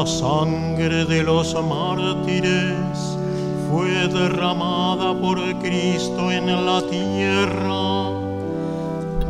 La 0.00 0.06
sangre 0.06 1.04
de 1.04 1.22
los 1.22 1.54
mártires 1.62 2.96
fue 3.68 4.08
derramada 4.08 5.12
por 5.20 5.38
Cristo 5.58 6.32
en 6.32 6.46
la 6.46 6.80
tierra. 6.88 8.08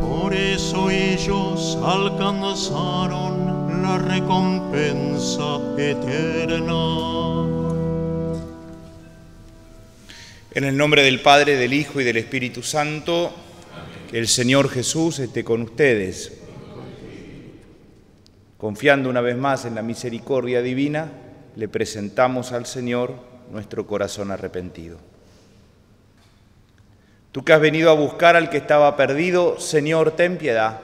Por 0.01 0.33
eso 0.33 0.89
ellos 0.89 1.77
alcanzaron 1.83 3.83
la 3.83 3.99
recompensa 3.99 5.59
eterna. 5.77 7.49
En 10.55 10.63
el 10.63 10.77
nombre 10.77 11.03
del 11.03 11.21
Padre, 11.21 11.57
del 11.57 11.73
Hijo 11.73 12.01
y 12.01 12.05
del 12.05 12.19
Espíritu 12.19 12.63
Santo, 12.63 13.33
que 14.09 14.21
el 14.21 14.29
Señor 14.29 14.69
Jesús 14.69 15.19
esté 15.19 15.43
con 15.43 15.63
ustedes. 15.63 16.40
Confiando 18.61 19.09
una 19.09 19.23
vez 19.23 19.39
más 19.39 19.65
en 19.65 19.75
la 19.75 19.81
misericordia 19.81 20.61
divina, 20.61 21.09
le 21.57 21.67
presentamos 21.67 22.53
al 22.53 22.67
Señor 22.67 23.15
nuestro 23.51 23.87
corazón 23.87 24.31
arrepentido. 24.31 24.99
Tú 27.33 27.43
que 27.43 27.55
has 27.55 27.61
venido 27.61 27.91
a 27.91 27.95
buscar 27.95 28.37
al 28.37 28.51
que 28.51 28.59
estaba 28.59 28.97
perdido, 28.97 29.59
Señor, 29.59 30.11
ten 30.11 30.37
piedad. 30.37 30.81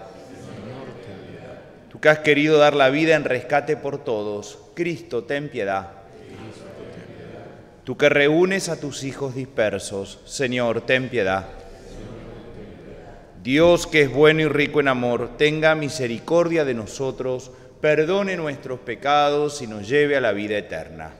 Tú 1.90 2.00
que 2.00 2.08
has 2.08 2.20
querido 2.20 2.56
dar 2.56 2.74
la 2.74 2.88
vida 2.88 3.14
en 3.14 3.24
rescate 3.24 3.76
por 3.76 4.02
todos, 4.02 4.58
Cristo, 4.74 5.24
ten 5.24 5.50
piedad. 5.50 5.90
Tú 7.84 7.98
que 7.98 8.08
reúnes 8.08 8.70
a 8.70 8.80
tus 8.80 9.04
hijos 9.04 9.34
dispersos, 9.34 10.20
Señor, 10.24 10.80
ten 10.80 11.10
piedad. 11.10 11.46
Dios 13.42 13.86
que 13.86 14.02
es 14.02 14.12
bueno 14.12 14.40
y 14.40 14.48
rico 14.48 14.80
en 14.80 14.88
amor, 14.88 15.30
tenga 15.36 15.74
misericordia 15.74 16.64
de 16.64 16.74
nosotros, 16.74 17.52
perdone 17.80 18.36
nuestros 18.36 18.80
pecados 18.80 19.62
y 19.62 19.66
nos 19.66 19.88
lleve 19.88 20.16
a 20.16 20.20
la 20.20 20.32
vida 20.32 20.58
eterna. 20.58 21.12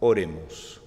Oremos. 0.00 0.80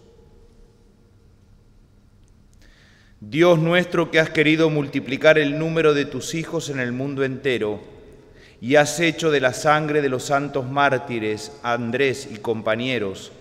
Dios 3.20 3.60
nuestro 3.60 4.10
que 4.10 4.20
has 4.20 4.32
querido 4.32 4.70
multiplicar 4.70 5.38
el 5.38 5.60
número 5.60 5.94
de 5.94 6.06
tus 6.06 6.34
hijos 6.34 6.70
en 6.70 6.80
el 6.80 6.92
mundo 6.92 7.24
entero 7.24 7.80
y 8.60 8.78
has 8.78 9.00
hecho 9.00 9.30
de 9.32 9.40
la 9.40 9.54
sangre 9.54 10.02
de 10.02 10.10
los 10.10 10.24
santos 10.24 10.70
mártires, 10.70 11.52
Andrés 11.62 12.28
y 12.32 12.38
compañeros, 12.38 13.32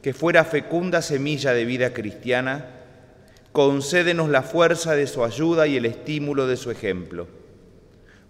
que 0.00 0.12
fuera 0.12 0.44
fecunda 0.44 1.02
semilla 1.02 1.52
de 1.54 1.64
vida 1.64 1.92
cristiana, 1.92 2.66
concédenos 3.50 4.28
la 4.28 4.42
fuerza 4.42 4.94
de 4.94 5.06
su 5.06 5.24
ayuda 5.24 5.66
y 5.66 5.76
el 5.76 5.86
estímulo 5.86 6.46
de 6.46 6.56
su 6.56 6.70
ejemplo. 6.70 7.26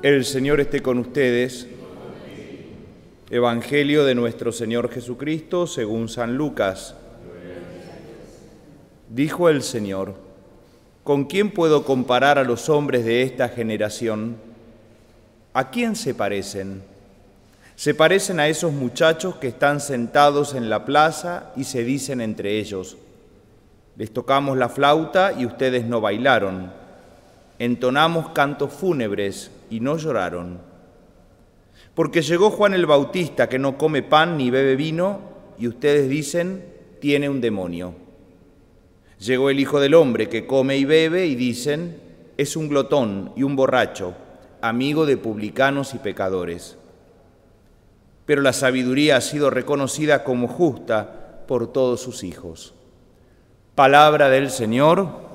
El 0.00 0.24
Señor 0.24 0.60
esté 0.60 0.80
con 0.80 0.98
ustedes. 0.98 1.66
Evangelio 3.30 4.04
de 4.04 4.14
nuestro 4.14 4.52
Señor 4.52 4.92
Jesucristo 4.92 5.66
según 5.66 6.08
San 6.08 6.36
Lucas. 6.36 6.94
Dijo 9.08 9.48
el 9.48 9.64
Señor, 9.64 10.14
¿con 11.02 11.24
quién 11.24 11.50
puedo 11.50 11.84
comparar 11.84 12.38
a 12.38 12.44
los 12.44 12.68
hombres 12.68 13.04
de 13.04 13.22
esta 13.22 13.48
generación? 13.48 14.36
¿A 15.52 15.70
quién 15.70 15.96
se 15.96 16.14
parecen? 16.14 16.80
Se 17.74 17.92
parecen 17.92 18.38
a 18.38 18.46
esos 18.46 18.72
muchachos 18.72 19.34
que 19.34 19.48
están 19.48 19.80
sentados 19.80 20.54
en 20.54 20.70
la 20.70 20.84
plaza 20.84 21.52
y 21.56 21.64
se 21.64 21.82
dicen 21.82 22.20
entre 22.20 22.60
ellos, 22.60 22.98
les 23.96 24.12
tocamos 24.12 24.56
la 24.56 24.68
flauta 24.68 25.32
y 25.32 25.44
ustedes 25.44 25.86
no 25.86 26.00
bailaron, 26.00 26.77
entonamos 27.58 28.30
cantos 28.30 28.72
fúnebres 28.72 29.50
y 29.70 29.80
no 29.80 29.96
lloraron. 29.96 30.60
Porque 31.94 32.22
llegó 32.22 32.50
Juan 32.50 32.74
el 32.74 32.86
Bautista 32.86 33.48
que 33.48 33.58
no 33.58 33.76
come 33.76 34.02
pan 34.02 34.36
ni 34.36 34.50
bebe 34.50 34.76
vino 34.76 35.20
y 35.58 35.66
ustedes 35.66 36.08
dicen, 36.08 36.64
tiene 37.00 37.28
un 37.28 37.40
demonio. 37.40 37.94
Llegó 39.18 39.50
el 39.50 39.58
Hijo 39.58 39.80
del 39.80 39.94
Hombre 39.94 40.28
que 40.28 40.46
come 40.46 40.76
y 40.76 40.84
bebe 40.84 41.26
y 41.26 41.34
dicen, 41.34 42.00
es 42.36 42.56
un 42.56 42.68
glotón 42.68 43.32
y 43.34 43.42
un 43.42 43.56
borracho, 43.56 44.14
amigo 44.60 45.06
de 45.06 45.16
publicanos 45.16 45.94
y 45.94 45.98
pecadores. 45.98 46.76
Pero 48.26 48.42
la 48.42 48.52
sabiduría 48.52 49.16
ha 49.16 49.20
sido 49.20 49.50
reconocida 49.50 50.22
como 50.22 50.46
justa 50.46 51.44
por 51.48 51.72
todos 51.72 52.00
sus 52.00 52.22
hijos. 52.22 52.74
Palabra 53.74 54.28
del 54.28 54.50
Señor. 54.50 55.27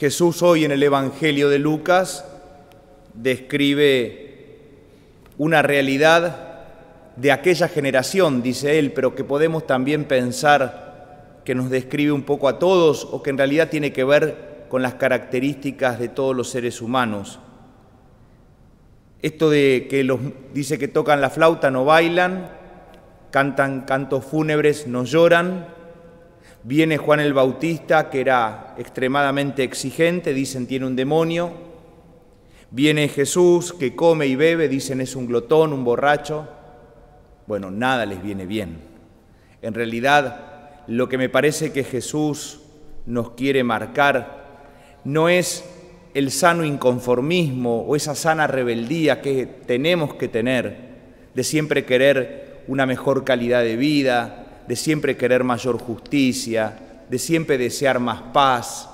Jesús 0.00 0.42
hoy 0.42 0.64
en 0.64 0.70
el 0.70 0.82
Evangelio 0.82 1.50
de 1.50 1.58
Lucas 1.58 2.24
describe 3.12 4.56
una 5.36 5.60
realidad 5.60 6.62
de 7.16 7.30
aquella 7.30 7.68
generación, 7.68 8.42
dice 8.42 8.78
él, 8.78 8.92
pero 8.92 9.14
que 9.14 9.24
podemos 9.24 9.66
también 9.66 10.06
pensar 10.06 11.42
que 11.44 11.54
nos 11.54 11.68
describe 11.68 12.12
un 12.12 12.22
poco 12.22 12.48
a 12.48 12.58
todos 12.58 13.06
o 13.12 13.22
que 13.22 13.28
en 13.28 13.36
realidad 13.36 13.68
tiene 13.68 13.92
que 13.92 14.04
ver 14.04 14.64
con 14.70 14.80
las 14.80 14.94
características 14.94 15.98
de 15.98 16.08
todos 16.08 16.34
los 16.34 16.48
seres 16.48 16.80
humanos. 16.80 17.38
Esto 19.20 19.50
de 19.50 19.86
que 19.90 20.02
los 20.02 20.18
dice 20.54 20.78
que 20.78 20.88
tocan 20.88 21.20
la 21.20 21.28
flauta 21.28 21.70
no 21.70 21.84
bailan, 21.84 22.48
cantan 23.30 23.82
cantos 23.82 24.24
fúnebres 24.24 24.86
no 24.86 25.04
lloran, 25.04 25.66
Viene 26.62 26.98
Juan 26.98 27.20
el 27.20 27.32
Bautista, 27.32 28.10
que 28.10 28.20
era 28.20 28.74
extremadamente 28.76 29.62
exigente, 29.62 30.34
dicen 30.34 30.66
tiene 30.66 30.86
un 30.86 30.96
demonio. 30.96 31.52
Viene 32.70 33.08
Jesús, 33.08 33.72
que 33.72 33.96
come 33.96 34.26
y 34.26 34.36
bebe, 34.36 34.68
dicen 34.68 35.00
es 35.00 35.16
un 35.16 35.26
glotón, 35.26 35.72
un 35.72 35.84
borracho. 35.84 36.48
Bueno, 37.46 37.70
nada 37.70 38.04
les 38.04 38.22
viene 38.22 38.46
bien. 38.46 38.78
En 39.62 39.74
realidad, 39.74 40.82
lo 40.86 41.08
que 41.08 41.18
me 41.18 41.28
parece 41.28 41.72
que 41.72 41.82
Jesús 41.82 42.60
nos 43.06 43.30
quiere 43.30 43.64
marcar 43.64 44.40
no 45.04 45.28
es 45.28 45.64
el 46.14 46.30
sano 46.30 46.64
inconformismo 46.64 47.82
o 47.82 47.96
esa 47.96 48.14
sana 48.14 48.46
rebeldía 48.46 49.22
que 49.22 49.46
tenemos 49.46 50.14
que 50.14 50.28
tener 50.28 50.90
de 51.34 51.44
siempre 51.44 51.84
querer 51.84 52.62
una 52.68 52.86
mejor 52.86 53.24
calidad 53.24 53.62
de 53.62 53.76
vida, 53.76 54.39
de 54.70 54.76
siempre 54.76 55.16
querer 55.16 55.42
mayor 55.42 55.80
justicia, 55.80 56.78
de 57.10 57.18
siempre 57.18 57.58
desear 57.58 57.98
más 57.98 58.22
paz. 58.32 58.88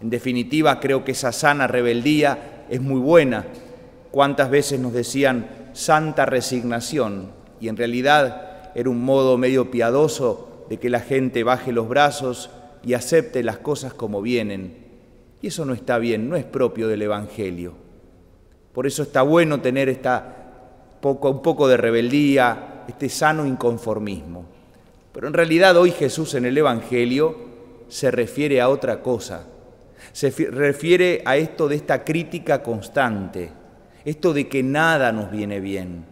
En 0.00 0.10
definitiva, 0.10 0.80
creo 0.80 1.04
que 1.04 1.12
esa 1.12 1.30
sana 1.30 1.68
rebeldía 1.68 2.64
es 2.68 2.80
muy 2.80 3.00
buena. 3.00 3.46
¿Cuántas 4.10 4.50
veces 4.50 4.80
nos 4.80 4.92
decían 4.92 5.46
santa 5.74 6.26
resignación? 6.26 7.30
Y 7.60 7.68
en 7.68 7.76
realidad 7.76 8.72
era 8.74 8.90
un 8.90 9.00
modo 9.00 9.38
medio 9.38 9.70
piadoso 9.70 10.66
de 10.68 10.80
que 10.80 10.90
la 10.90 10.98
gente 10.98 11.44
baje 11.44 11.70
los 11.70 11.88
brazos 11.88 12.50
y 12.82 12.94
acepte 12.94 13.44
las 13.44 13.58
cosas 13.58 13.94
como 13.94 14.20
vienen. 14.20 14.88
Y 15.40 15.46
eso 15.46 15.64
no 15.64 15.72
está 15.72 15.98
bien, 15.98 16.28
no 16.28 16.34
es 16.34 16.44
propio 16.44 16.88
del 16.88 17.02
Evangelio. 17.02 17.74
Por 18.72 18.88
eso 18.88 19.04
está 19.04 19.22
bueno 19.22 19.60
tener 19.60 19.88
esta 19.88 20.96
poco, 21.00 21.30
un 21.30 21.42
poco 21.42 21.68
de 21.68 21.76
rebeldía, 21.76 22.82
este 22.88 23.08
sano 23.08 23.46
inconformismo. 23.46 24.58
Pero 25.12 25.26
en 25.26 25.34
realidad 25.34 25.76
hoy 25.76 25.90
Jesús 25.90 26.34
en 26.34 26.44
el 26.44 26.56
Evangelio 26.56 27.36
se 27.88 28.10
refiere 28.10 28.60
a 28.60 28.68
otra 28.68 29.02
cosa. 29.02 29.46
Se 30.12 30.30
refiere 30.30 31.22
a 31.26 31.36
esto 31.36 31.68
de 31.68 31.76
esta 31.76 32.04
crítica 32.04 32.62
constante, 32.62 33.50
esto 34.04 34.32
de 34.32 34.48
que 34.48 34.62
nada 34.62 35.12
nos 35.12 35.30
viene 35.30 35.60
bien, 35.60 36.06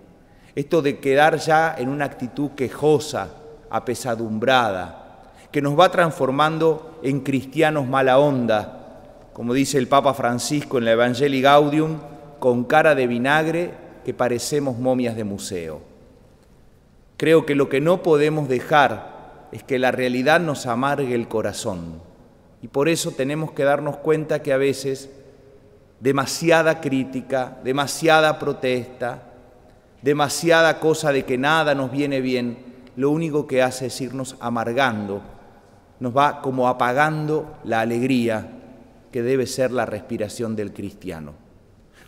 esto 0.54 0.82
de 0.82 0.98
quedar 0.98 1.38
ya 1.38 1.74
en 1.78 1.88
una 1.88 2.04
actitud 2.04 2.50
quejosa, 2.50 3.30
apesadumbrada, 3.70 5.32
que 5.50 5.62
nos 5.62 5.78
va 5.78 5.90
transformando 5.90 7.00
en 7.02 7.20
cristianos 7.20 7.86
mala 7.86 8.18
onda, 8.18 9.22
como 9.32 9.54
dice 9.54 9.78
el 9.78 9.88
Papa 9.88 10.14
Francisco 10.14 10.78
en 10.78 10.84
la 10.84 10.92
Evangelii 10.92 11.40
Gaudium, 11.40 11.98
con 12.38 12.64
cara 12.64 12.94
de 12.94 13.06
vinagre 13.06 13.70
que 14.04 14.12
parecemos 14.12 14.78
momias 14.78 15.16
de 15.16 15.24
museo. 15.24 15.87
Creo 17.18 17.44
que 17.44 17.54
lo 17.54 17.68
que 17.68 17.82
no 17.82 18.02
podemos 18.02 18.48
dejar 18.48 19.48
es 19.52 19.62
que 19.62 19.78
la 19.78 19.90
realidad 19.90 20.40
nos 20.40 20.66
amargue 20.66 21.14
el 21.14 21.28
corazón. 21.28 22.00
Y 22.62 22.68
por 22.68 22.88
eso 22.88 23.10
tenemos 23.10 23.50
que 23.52 23.64
darnos 23.64 23.96
cuenta 23.96 24.40
que 24.40 24.52
a 24.52 24.56
veces 24.56 25.10
demasiada 26.00 26.80
crítica, 26.80 27.58
demasiada 27.64 28.38
protesta, 28.38 29.24
demasiada 30.00 30.78
cosa 30.78 31.12
de 31.12 31.24
que 31.24 31.36
nada 31.36 31.74
nos 31.74 31.90
viene 31.90 32.20
bien, 32.20 32.58
lo 32.96 33.10
único 33.10 33.46
que 33.46 33.62
hace 33.62 33.86
es 33.86 34.00
irnos 34.00 34.36
amargando, 34.40 35.20
nos 36.00 36.16
va 36.16 36.40
como 36.40 36.68
apagando 36.68 37.58
la 37.64 37.80
alegría 37.80 38.48
que 39.10 39.22
debe 39.22 39.46
ser 39.46 39.72
la 39.72 39.86
respiración 39.86 40.54
del 40.54 40.72
cristiano. 40.72 41.32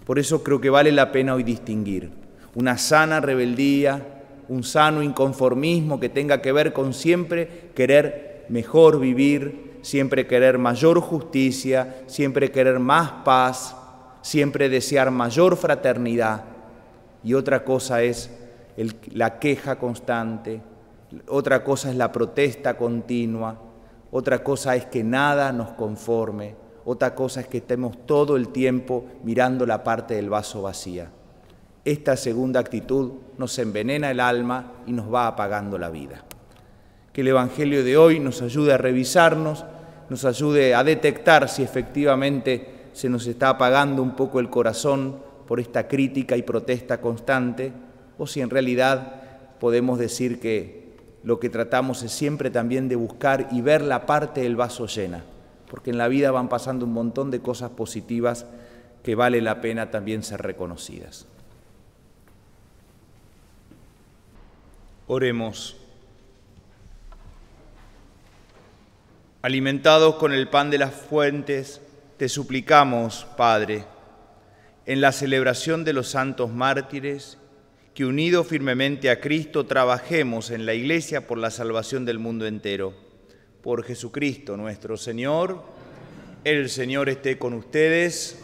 Por 0.04 0.20
eso 0.20 0.44
creo 0.44 0.60
que 0.60 0.70
vale 0.70 0.92
la 0.92 1.10
pena 1.10 1.34
hoy 1.34 1.42
distinguir 1.42 2.12
una 2.54 2.78
sana 2.78 3.20
rebeldía, 3.20 4.19
un 4.50 4.64
sano 4.64 5.00
inconformismo 5.00 6.00
que 6.00 6.08
tenga 6.08 6.43
que 6.43 6.50
ver 6.50 6.73
con 6.73 6.93
siempre 6.93 7.70
querer 7.76 8.47
mejor 8.49 8.99
vivir, 8.99 9.79
siempre 9.82 10.26
querer 10.26 10.58
mayor 10.58 11.00
justicia, 11.00 12.02
siempre 12.08 12.50
querer 12.50 12.81
más 12.81 13.12
paz, 13.25 13.76
siempre 14.23 14.69
desear 14.69 15.12
mayor 15.12 15.56
fraternidad. 15.56 16.43
Y 17.23 17.35
otra 17.35 17.64
cosa 17.64 18.02
es 18.02 18.29
la 19.12 19.38
queja 19.38 19.79
constante, 19.79 20.61
otra 21.29 21.62
cosa 21.62 21.88
es 21.88 21.94
la 21.94 22.11
protesta 22.11 22.76
continua, 22.76 23.56
otra 24.11 24.43
cosa 24.43 24.75
es 24.75 24.85
que 24.87 25.05
nada 25.05 25.52
nos 25.52 25.70
conforme, 25.70 26.56
otra 26.85 27.14
cosa 27.14 27.41
es 27.41 27.47
que 27.47 27.58
estemos 27.58 28.05
todo 28.05 28.37
el 28.37 28.49
tiempo 28.49 29.05
mirando 29.23 29.64
la 29.64 29.85
parte 29.85 30.14
del 30.14 30.29
vaso 30.29 30.62
vacía. 30.62 31.12
Esta 31.84 32.16
segunda 32.16 32.60
actitud 32.60 33.12
nos 33.38 33.58
envenena 33.58 34.10
el 34.10 34.20
alma 34.20 34.72
y 34.86 34.92
nos 34.92 35.12
va 35.12 35.26
apagando 35.26 35.78
la 35.78 35.88
vida. 35.88 36.24
Que 37.12 37.22
el 37.22 37.28
Evangelio 37.28 37.82
de 37.82 37.96
hoy 37.96 38.20
nos 38.20 38.42
ayude 38.42 38.74
a 38.74 38.78
revisarnos, 38.78 39.64
nos 40.10 40.26
ayude 40.26 40.74
a 40.74 40.84
detectar 40.84 41.48
si 41.48 41.62
efectivamente 41.62 42.88
se 42.92 43.08
nos 43.08 43.26
está 43.26 43.48
apagando 43.48 44.02
un 44.02 44.14
poco 44.14 44.40
el 44.40 44.50
corazón 44.50 45.20
por 45.46 45.58
esta 45.58 45.88
crítica 45.88 46.36
y 46.36 46.42
protesta 46.42 47.00
constante, 47.00 47.72
o 48.18 48.26
si 48.26 48.42
en 48.42 48.50
realidad 48.50 49.14
podemos 49.58 49.98
decir 49.98 50.38
que 50.38 50.90
lo 51.22 51.40
que 51.40 51.48
tratamos 51.48 52.02
es 52.02 52.12
siempre 52.12 52.50
también 52.50 52.88
de 52.88 52.96
buscar 52.96 53.48
y 53.50 53.62
ver 53.62 53.80
la 53.80 54.04
parte 54.04 54.42
del 54.42 54.56
vaso 54.56 54.86
llena, 54.86 55.24
porque 55.70 55.90
en 55.90 55.98
la 55.98 56.08
vida 56.08 56.30
van 56.30 56.50
pasando 56.50 56.84
un 56.84 56.92
montón 56.92 57.30
de 57.30 57.40
cosas 57.40 57.70
positivas 57.70 58.44
que 59.02 59.14
vale 59.14 59.40
la 59.40 59.62
pena 59.62 59.90
también 59.90 60.22
ser 60.22 60.42
reconocidas. 60.42 61.26
Oremos. 65.12 65.76
Alimentados 69.42 70.14
con 70.14 70.32
el 70.32 70.46
pan 70.46 70.70
de 70.70 70.78
las 70.78 70.94
fuentes, 70.94 71.80
te 72.16 72.28
suplicamos, 72.28 73.26
Padre, 73.36 73.86
en 74.86 75.00
la 75.00 75.10
celebración 75.10 75.82
de 75.82 75.94
los 75.94 76.10
santos 76.10 76.52
mártires, 76.52 77.38
que 77.92 78.04
unidos 78.04 78.46
firmemente 78.46 79.10
a 79.10 79.18
Cristo 79.18 79.66
trabajemos 79.66 80.52
en 80.52 80.64
la 80.64 80.74
Iglesia 80.74 81.26
por 81.26 81.38
la 81.38 81.50
salvación 81.50 82.04
del 82.04 82.20
mundo 82.20 82.46
entero. 82.46 82.94
Por 83.64 83.82
Jesucristo 83.82 84.56
nuestro 84.56 84.96
Señor, 84.96 85.64
el 86.44 86.70
Señor 86.70 87.08
esté 87.08 87.36
con 87.36 87.54
ustedes, 87.54 88.38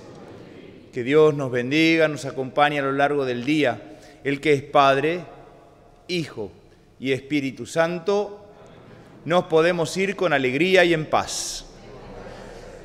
que 0.92 1.04
Dios 1.04 1.32
nos 1.32 1.52
bendiga, 1.52 2.08
nos 2.08 2.24
acompañe 2.24 2.80
a 2.80 2.82
lo 2.82 2.90
largo 2.90 3.24
del 3.24 3.44
día, 3.44 3.98
el 4.24 4.40
que 4.40 4.54
es 4.54 4.62
Padre, 4.64 5.35
Hijo 6.08 6.50
y 6.98 7.12
Espíritu 7.12 7.66
Santo, 7.66 8.46
nos 9.24 9.44
podemos 9.44 9.96
ir 9.96 10.16
con 10.16 10.32
alegría 10.32 10.84
y 10.84 10.94
en 10.94 11.06
paz. 11.10 11.65